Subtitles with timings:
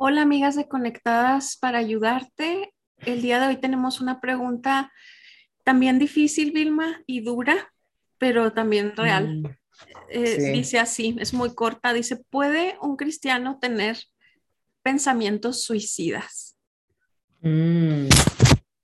[0.00, 2.72] Hola amigas de Conectadas para ayudarte.
[2.98, 4.92] El día de hoy tenemos una pregunta
[5.64, 7.74] también difícil, Vilma, y dura,
[8.16, 9.40] pero también real.
[9.40, 9.46] Mm,
[10.08, 10.52] Eh, sí.
[10.52, 13.96] dice así, es muy corta, dice, ¿puede un cristiano tener
[14.82, 16.56] pensamientos suicidas?
[17.40, 18.08] Mm,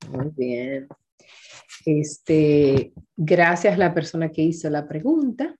[0.08, 0.88] muy bien.
[1.86, 5.54] Este, gracias a la persona que hizo la pregunta.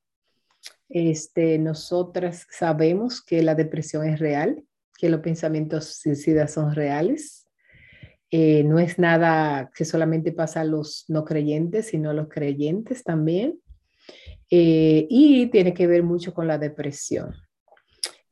[0.88, 4.64] Este, nosotras sabemos que la depresión es real,
[5.04, 7.46] que los pensamientos suicidas son reales.
[8.30, 13.04] Eh, no es nada que solamente pasa a los no creyentes, sino a los creyentes
[13.04, 13.60] también.
[14.48, 17.34] Eh, y tiene que ver mucho con la depresión.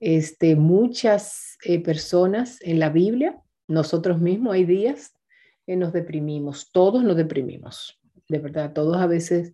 [0.00, 5.12] Este, muchas eh, personas en la Biblia, nosotros mismos hay días
[5.66, 9.52] que nos deprimimos, todos nos deprimimos, de verdad, todos a veces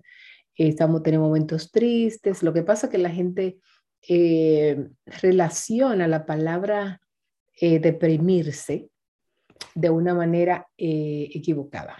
[0.54, 2.44] eh, estamos, tenemos momentos tristes.
[2.44, 3.58] Lo que pasa es que la gente
[4.06, 7.00] eh, relaciona la palabra
[7.60, 8.88] eh, deprimirse
[9.74, 11.96] de una manera eh, equivocada.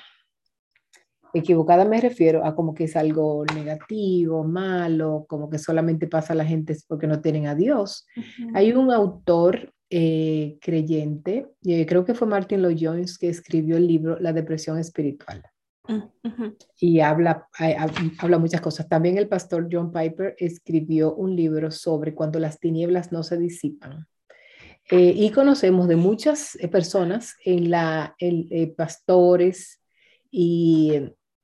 [1.34, 6.36] Equivocada me refiero a como que es algo negativo, malo, como que solamente pasa a
[6.36, 8.06] la gente porque no tienen a Dios.
[8.54, 13.86] Hay un autor eh, creyente, eh, creo que fue Martin Lloyd Jones, que escribió el
[13.86, 15.42] libro La depresión espiritual
[16.78, 17.74] y habla, hay-
[18.18, 18.88] habla muchas cosas.
[18.88, 24.06] También el pastor John Piper escribió un libro sobre cuando las tinieblas no se disipan.
[24.90, 29.82] Eh, y conocemos de muchas eh, personas en la, en, eh, pastores
[30.30, 30.92] y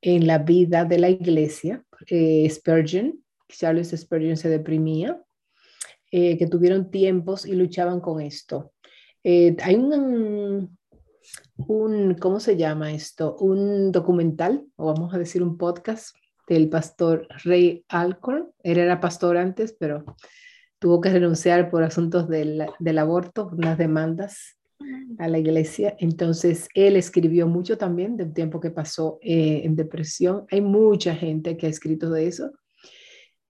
[0.01, 1.85] en la vida de la iglesia.
[2.09, 5.23] Eh, Spurgeon, Charles Spurgeon se deprimía,
[6.11, 8.73] eh, que tuvieron tiempos y luchaban con esto.
[9.25, 10.79] Eh, hay un,
[11.57, 13.37] un, ¿cómo se llama esto?
[13.37, 16.15] Un documental, o vamos a decir un podcast
[16.47, 18.53] del pastor Ray Alcorn.
[18.63, 20.05] Él era pastor antes, pero
[20.85, 24.59] tuvo que renunciar por asuntos del, del aborto, unas demandas
[25.19, 25.97] a la iglesia.
[25.99, 30.45] Entonces, él escribió mucho también del tiempo que pasó eh, en depresión.
[30.51, 32.53] Hay mucha gente que ha escrito de eso.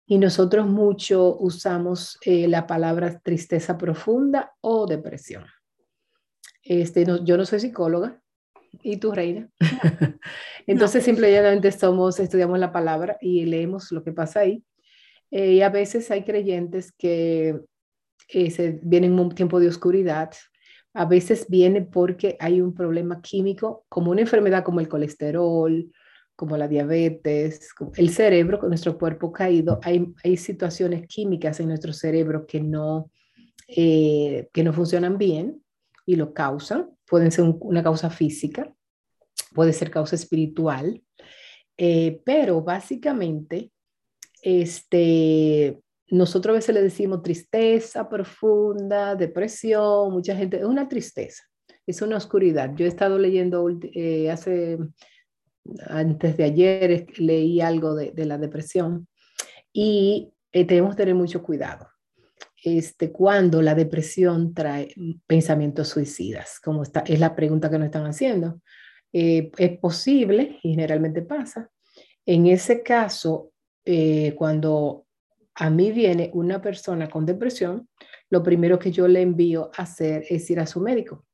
[0.08, 5.46] Y nosotros mucho usamos eh, la palabra tristeza profunda o depresión.
[6.64, 8.20] Este, no, yo no soy psicóloga,
[8.82, 9.52] ¿y tú, Reina?
[10.66, 14.64] Entonces, simplemente somos, estudiamos la palabra y leemos lo que pasa ahí.
[15.32, 17.60] Eh, y a veces hay creyentes que
[18.30, 20.32] eh, se, vienen un tiempo de oscuridad.
[20.94, 25.92] A veces viene porque hay un problema químico, como una enfermedad como el colesterol,
[26.36, 29.80] como la diabetes, el cerebro, con nuestro cuerpo caído.
[29.84, 33.12] Hay, hay situaciones químicas en nuestro cerebro que no,
[33.68, 35.62] eh, que no funcionan bien
[36.06, 36.90] y lo causan.
[37.06, 38.74] Pueden ser un, una causa física,
[39.54, 41.04] puede ser causa espiritual,
[41.78, 43.72] eh, pero básicamente
[44.42, 45.80] este,
[46.10, 51.44] nosotros a veces le decimos tristeza profunda, depresión, mucha gente, es una tristeza,
[51.86, 52.74] es una oscuridad.
[52.76, 54.78] Yo he estado leyendo eh, hace,
[55.88, 59.08] antes de ayer, leí algo de, la depresión
[59.72, 61.88] y eh, tenemos que tener mucho cuidado.
[62.62, 64.94] Este, cuando la depresión trae
[65.28, 68.62] pensamientos suicidas, como está, es la pregunta que nos están haciendo.
[69.14, 71.70] Eh, es posible, y generalmente pasa,
[72.26, 73.52] en ese caso,
[73.92, 75.08] eh, cuando
[75.56, 77.90] a mí viene una persona con depresión,
[78.30, 81.26] lo primero que yo le envío a hacer es ir a su médico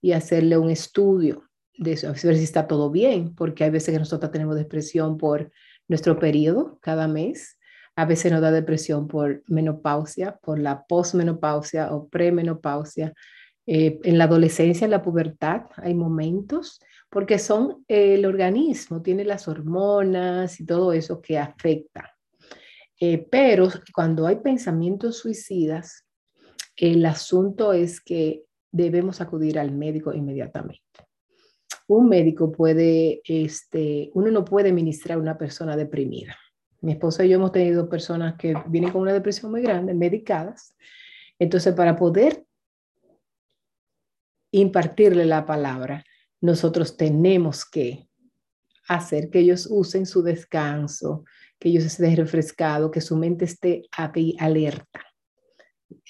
[0.00, 1.48] y hacerle un estudio
[1.78, 5.52] de eso, ver si está todo bien, porque hay veces que nosotros tenemos depresión por
[5.86, 7.56] nuestro periodo cada mes,
[7.94, 13.14] a veces nos da depresión por menopausia, por la posmenopausia o premenopausia.
[13.64, 16.80] Eh, en la adolescencia, en la pubertad, hay momentos,
[17.12, 22.16] porque son eh, el organismo, tiene las hormonas y todo eso que afecta.
[22.98, 26.06] Eh, pero cuando hay pensamientos suicidas,
[26.74, 30.80] el asunto es que debemos acudir al médico inmediatamente.
[31.86, 36.38] Un médico puede, este, uno no puede ministrar a una persona deprimida.
[36.80, 40.74] Mi esposa y yo hemos tenido personas que vienen con una depresión muy grande, medicadas.
[41.38, 42.46] Entonces, para poder
[44.50, 46.04] impartirle la palabra,
[46.42, 48.08] nosotros tenemos que
[48.88, 51.24] hacer que ellos usen su descanso,
[51.58, 55.00] que ellos estén refrescados, que su mente esté alerta.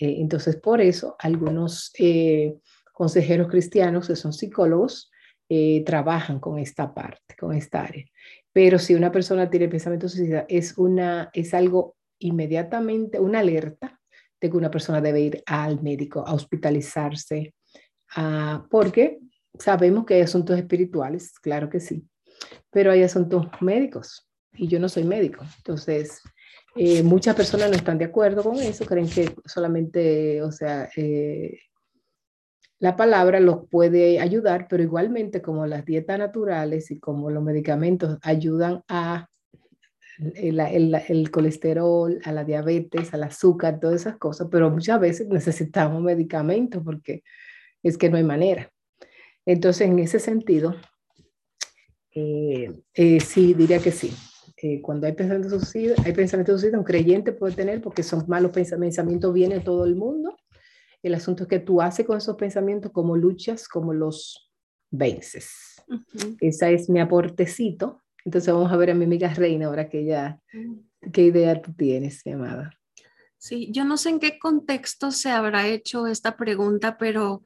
[0.01, 2.55] Eh, entonces, por eso, algunos eh,
[2.95, 5.11] consejeros cristianos que son psicólogos
[5.51, 8.07] eh, trabajan con esta parte, con esta área.
[8.55, 14.01] Pero si una persona tiene pensamiento suicida, es, una, es algo inmediatamente, una alerta
[14.41, 17.55] de que una persona debe ir al médico a hospitalizarse,
[18.17, 19.21] uh, porque
[19.59, 22.07] sabemos que hay asuntos espirituales, claro que sí,
[22.71, 25.45] pero hay asuntos médicos y yo no soy médico.
[25.59, 26.23] Entonces,
[26.77, 31.59] eh, muchas personas no están de acuerdo con eso, creen que solamente, o sea, eh,
[32.79, 38.19] la palabra los puede ayudar, pero igualmente como las dietas naturales y como los medicamentos
[38.23, 39.29] ayudan a
[40.35, 46.03] el, el, colesterol, a la diabetes, al azúcar, todas esas cosas, pero muchas veces necesitamos
[46.03, 47.23] medicamentos porque
[47.85, 48.72] es que no hay manera.
[49.47, 50.77] Entonces, en ese sentido,
[52.15, 54.13] eh, eh, sí, diría que sí.
[54.57, 58.53] Eh, cuando hay pensamientos suicidas, hay pensamientos suicidas, un creyente puede tener porque son malos
[58.53, 60.37] pensamientos, pensamientos vienen todo el mundo
[61.03, 64.51] el asunto es que tú haces con esos pensamientos, como luchas, como los
[64.91, 65.83] vences.
[66.41, 68.03] Ese es mi aportecito.
[68.25, 71.11] Entonces vamos a ver a mi amiga Reina ahora que ya, mm.
[71.13, 72.71] ¿qué idea tú tienes, mi amada?
[73.37, 77.43] Sí, yo no sé en qué contexto se habrá hecho esta pregunta, pero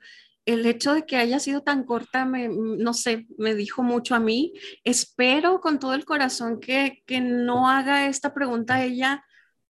[0.46, 4.20] el hecho de que haya sido tan corta, me, no sé, me dijo mucho a
[4.20, 4.54] mí.
[4.84, 9.24] Espero con todo el corazón que, que no haga esta pregunta ella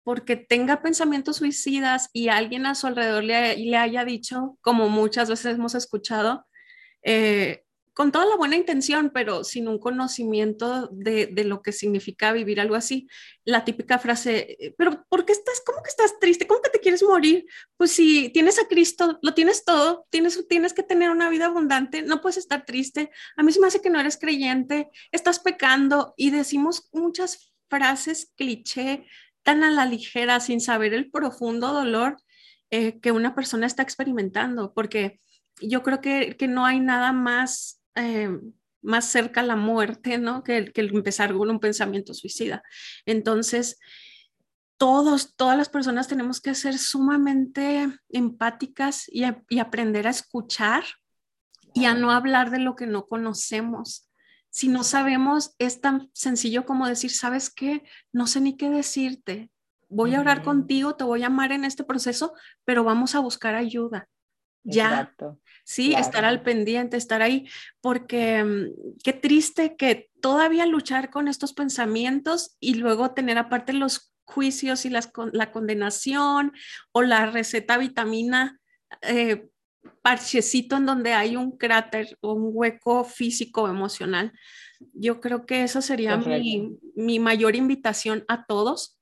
[0.03, 5.29] porque tenga pensamientos suicidas y alguien a su alrededor le, le haya dicho, como muchas
[5.29, 6.47] veces hemos escuchado,
[7.05, 7.63] eh,
[7.95, 12.61] con toda la buena intención, pero sin un conocimiento de, de, lo que significa vivir
[12.61, 13.07] algo así.
[13.45, 16.47] La típica frase, eh, pero ¿por qué estás, cómo que estás triste?
[16.47, 17.45] ¿Cómo que te quieres morir?
[17.77, 22.03] Pues si tienes a Cristo, lo tienes todo, tienes, tienes que tener una vida abundante,
[22.03, 23.11] no puedes estar triste.
[23.37, 28.33] A mí se me hace que no eres creyente, estás pecando y decimos muchas frases
[28.37, 29.07] cliché
[29.43, 32.17] tan a la ligera sin saber el profundo dolor
[32.71, 35.21] eh, que una persona está experimentando, porque
[35.61, 38.31] yo creo que, no hay nada más, eh,
[38.83, 40.43] más cerca a la muerte, ¿no?
[40.43, 42.63] Que, que empezar con un pensamiento suicida.
[43.07, 43.79] Entonces,
[44.77, 50.85] todos, todas las personas tenemos que ser sumamente empáticas y, y aprender a escuchar
[51.75, 54.09] y a no hablar de lo que no conocemos
[54.53, 57.83] si no sabemos, es tan sencillo como decir, ¿sabes qué?
[58.13, 59.51] No sé ni qué decirte.
[59.89, 62.35] Voy a orar contigo, te voy a amar en este proceso,
[62.67, 64.11] pero vamos a buscar ayuda.
[64.65, 65.15] Ya.
[65.65, 67.49] Sí, estar al pendiente, estar ahí,
[67.81, 74.13] porque mm, qué triste que todavía luchar con estos pensamientos y luego tener aparte los
[74.25, 76.53] juicios y las, la condenación
[76.93, 78.61] o la receta vitamina
[79.03, 79.49] eh,
[80.03, 84.33] parchecito en donde hay un cráter o un hueco físico emocional.
[84.95, 88.99] Yo creo que esa sería mi, mi, mayor invitación a todos.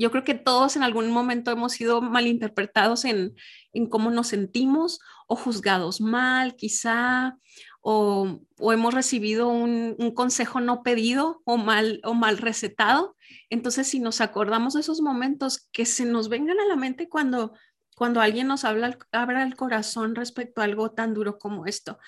[0.00, 3.34] Yo creo que todos en algún momento hemos sido malinterpretados en,
[3.74, 7.36] en cómo nos sentimos o juzgados mal, quizá,
[7.82, 13.14] o, o hemos recibido un, un, consejo no pedido o mal, o mal recetado.
[13.50, 17.52] Entonces, si nos acordamos de esos momentos que se nos vengan a la mente cuando
[17.94, 21.98] cuando alguien nos habla, abra el corazón respecto a algo tan duro como esto.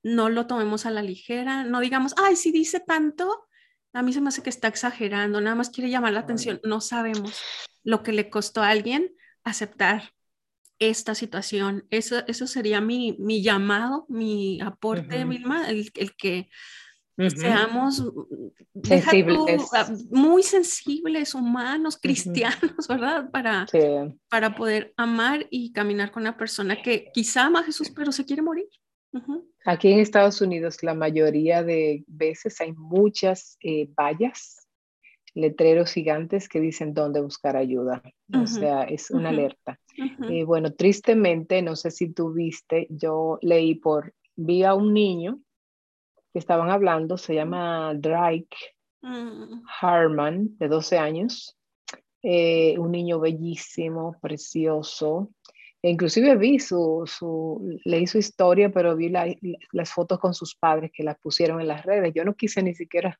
[0.00, 3.48] No lo tomemos a la ligera, no digamos, ay, si dice tanto,
[3.92, 6.60] a mí se me hace que está exagerando, nada más quiere llamar la atención.
[6.64, 7.40] No sabemos
[7.82, 9.12] lo que le costó a alguien
[9.44, 10.12] aceptar
[10.78, 11.86] esta situación.
[11.90, 16.48] Eso, eso sería mi, mi llamado, mi aporte, Vilma, el, el que
[17.28, 18.02] seamos
[18.82, 19.68] sensibles.
[19.74, 23.30] Ah, muy sensibles, humanos, cristianos, ¿verdad?
[23.30, 23.66] Para,
[24.28, 28.24] para poder amar y caminar con una persona que quizá ama a Jesús, pero se
[28.24, 28.68] quiere morir.
[29.64, 34.68] Aquí en Estados Unidos, la mayoría de veces hay muchas eh, vallas,
[35.34, 38.02] letreros gigantes que dicen dónde buscar ayuda.
[38.32, 39.78] O sea, es una alerta.
[40.28, 45.40] Eh, bueno, tristemente, no sé si tú viste, yo leí por, vi a un niño
[46.32, 48.56] que estaban hablando se llama Drake
[49.02, 49.62] mm.
[49.80, 51.56] Harman, de 12 años.
[52.22, 55.30] Eh, un niño bellísimo, precioso.
[55.82, 61.02] Inclusive vi su, su, leí su historia, pero vi las fotos con sus padres que
[61.02, 62.12] las pusieron en las redes.
[62.14, 63.18] Yo no quise ni siquiera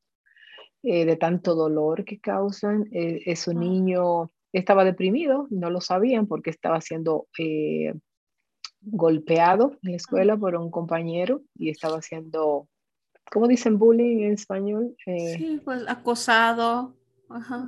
[0.83, 2.89] eh, de tanto dolor que causan.
[2.93, 3.61] Eh, es un ah.
[3.61, 7.29] niño, estaba deprimido, no lo sabían porque estaba siendo
[8.83, 12.69] golpeado en la escuela por un compañero y estaba siendo
[13.31, 14.97] ¿cómo dicen bullying en español?
[15.07, 16.97] Eh, sí, pues acosado.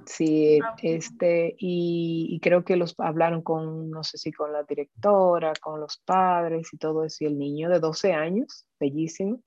[0.06, 5.80] Sí, este, y, creo que los hablaron con, no sé si con la directora, con
[5.80, 9.40] los padres y todo eso, y el niño de 12 años, bellísimo,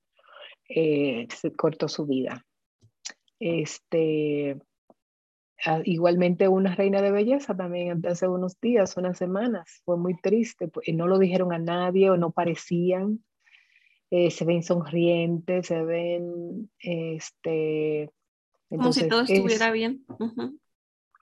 [0.70, 2.46] eh, se cortó su vida.
[3.40, 4.58] Este,
[5.66, 10.70] ah, igualmente una reina de belleza también hace unos días, unas semanas, fue muy triste,
[10.70, 13.22] pues, no lo dijeron a nadie o no parecían,
[14.12, 18.12] eh, se ven sonrientes, se ven, este...
[18.70, 20.06] Como si todo estuviera bien.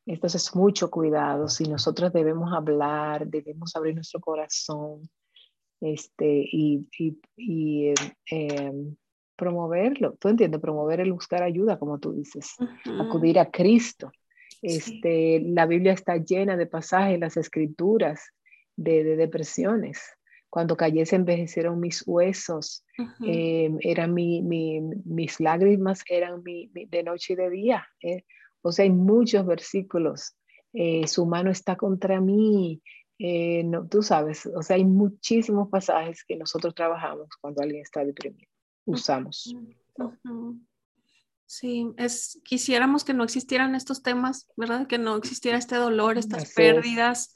[0.06, 1.48] Entonces, mucho cuidado.
[1.48, 5.10] Si nosotros debemos hablar, debemos abrir nuestro corazón
[5.80, 6.88] este, y,
[7.38, 7.96] y, em,
[8.28, 8.96] em,
[9.36, 10.16] promoverlo.
[10.20, 10.62] ¿Tú entiendes?
[10.62, 12.56] Promover el buscar ayuda, como tú dices.
[13.00, 14.12] Acudir a Cristo.
[14.62, 18.22] Este, La Biblia está llena de pasajes, las escrituras
[18.76, 20.02] de, de depresiones
[20.54, 22.86] cuando callé se envejecieron mis huesos,
[23.26, 27.88] em, eran mi, mis lágrimas eran mi, de noche y de día.
[28.04, 28.24] ¿eh?
[28.62, 30.36] O sea, hay muchos versículos.
[30.72, 32.84] Eh, su mano está contra mí.
[33.18, 38.06] Eh, no, tú sabes, o sea, hay muchísimos pasajes que nosotros trabajamos cuando alguien está
[38.06, 38.48] deprimido.
[38.86, 39.56] Usamos.
[41.46, 44.88] Sí, es, quisiéramos que no existieran estos temas, ¿verdad?
[44.88, 47.36] Que no existiera este dolor, estas pérdidas,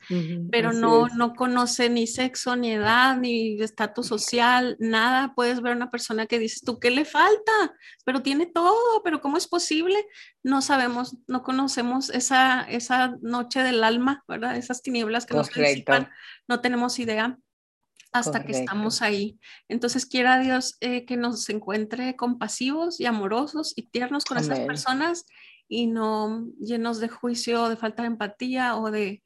[0.49, 5.33] pero no, no conoce ni sexo, ni edad, ni estatus social, nada.
[5.35, 7.51] Puedes ver una persona que dices, ¿tú qué le falta?
[8.05, 10.07] Pero tiene todo, pero ¿cómo es posible?
[10.41, 14.57] No sabemos, no conocemos esa, esa noche del alma, ¿verdad?
[14.57, 16.09] Esas tinieblas que nos disipan,
[16.47, 17.37] no tenemos idea
[18.13, 19.39] hasta que estamos ahí.
[19.67, 25.25] Entonces, quiera Dios eh, que nos encuentre compasivos y amorosos y tiernos con esas personas
[25.67, 29.23] y no llenos de juicio, de falta de empatía o de,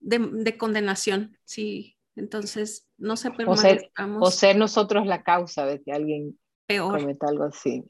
[0.00, 1.36] de, condenación.
[1.44, 4.26] Sí, entonces no se permanezcamos.
[4.26, 6.98] O ser, nosotros la causa de que alguien Peor.
[6.98, 7.84] cometa algo así.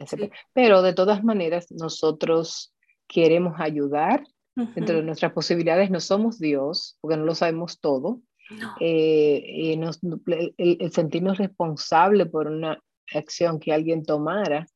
[0.52, 2.74] Pero de todas maneras, nosotros
[3.08, 4.24] queremos ayudar.
[4.54, 8.20] Dentro de nuestras posibilidades no somos Dios, porque no lo sabemos todo,
[8.80, 9.76] eh,
[10.56, 12.78] el, sentirnos responsable por una
[13.14, 14.66] acción que alguien tomara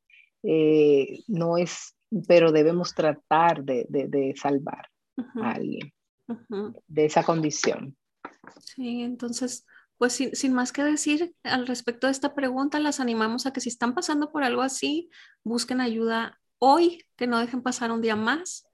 [0.42, 1.97] eh, no es,
[2.28, 4.88] pero debemos tratar de, de, salvar
[5.42, 5.92] a alguien
[6.87, 7.97] de esa condición.
[8.61, 9.66] Sí, entonces,
[9.99, 13.61] pues sin, sin, más que decir al respecto de esta pregunta, las animamos a que
[13.61, 15.11] si están pasando por algo así,
[15.42, 18.66] busquen ayuda hoy, que no dejen pasar un día más.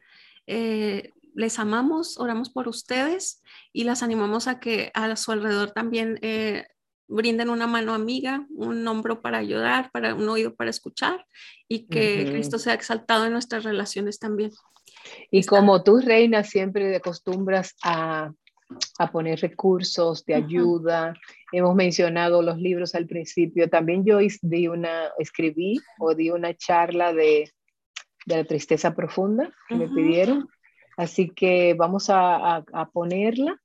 [0.47, 6.19] Eh, les amamos, oramos por ustedes y las animamos a que a su alrededor también
[6.23, 6.67] eh,
[7.09, 11.27] brinden una mano amiga, un hombro para ayudar, para un oído para escuchar
[11.69, 14.51] y que Cristo sea exaltado en nuestras relaciones también.
[15.31, 18.33] Y como tú, Reina, siempre acostumbras a,
[18.99, 21.15] a poner recursos de ayuda,
[21.53, 27.13] hemos mencionado los libros al principio, también yo di una, escribí o di una charla
[27.13, 27.53] de,
[28.27, 30.49] de la tristeza profunda que me pidieron
[30.97, 33.61] Así que vamos a, ponerla.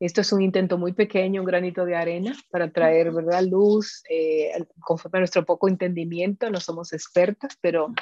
[0.00, 3.44] Esto es un intento muy pequeño, un granito de arena para traer ¿verdad?
[3.44, 7.94] luz, eh, conforme a nuestro poco entendimiento, no somos expertas, pero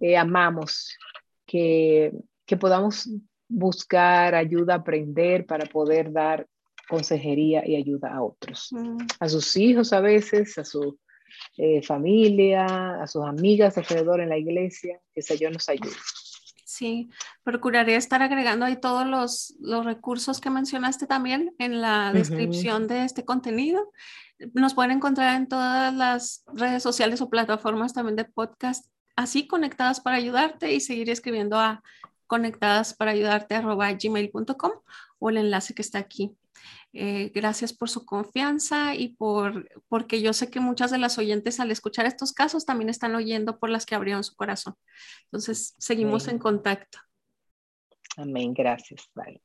[0.00, 0.94] eh, amamos
[1.46, 2.12] que,
[2.60, 3.08] podamos
[3.48, 6.46] buscar ayuda, aprender para poder dar
[6.86, 8.70] consejería y ayuda a otros,
[9.18, 10.98] a sus hijos a veces, a su
[11.56, 15.96] eh, familia, a sus amigas alrededor en la iglesia, que ese Señor nos ayude.
[16.78, 17.10] Sí,
[17.42, 23.24] procuraré estar agregando ahí todos los, recursos que mencionaste también en la descripción de este
[23.24, 23.90] contenido.
[24.54, 30.00] Nos pueden encontrar en todas las redes sociales o plataformas también de podcast, así conectadas
[30.00, 31.82] para ayudarte y seguir escribiendo a
[32.28, 34.72] conectadas para ayudarte gmail.com
[35.18, 36.36] o el enlace que está aquí.
[36.94, 41.60] Eh, gracias por su confianza y por porque yo sé que muchas de las oyentes
[41.60, 44.74] al escuchar estos casos también están oyendo por las que abrieron su corazón.
[45.24, 46.98] Entonces, seguimos en contacto.
[48.16, 49.08] Amén, gracias.
[49.14, 49.42] Bye.